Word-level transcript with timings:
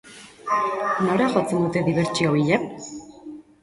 Nora 1.09 1.29
jotzen 1.35 1.63
dute 1.69 1.87
dibertsio 1.91 2.37
bila? 2.41 2.63